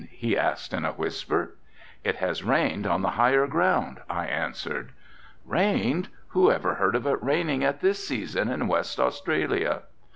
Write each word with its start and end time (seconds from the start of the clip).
he 0.09 0.35
asked 0.35 0.73
in 0.73 0.83
a 0.83 0.93
whisper. 0.93 1.55
"It 2.03 2.15
has 2.15 2.43
rained 2.43 2.87
on 2.87 3.03
the 3.03 3.09
higher 3.21 3.45
ground," 3.45 3.99
I 4.09 4.25
answered. 4.25 4.93
"Rained! 5.45 6.07
Who 6.29 6.49
ever 6.49 6.73
heard 6.73 6.95
of 6.95 7.05
it 7.05 7.21
raining 7.21 7.63
at 7.63 7.81
this 7.81 8.03
season 8.07 8.49
in 8.49 8.67
West 8.67 8.99
Australia?" 8.99 9.83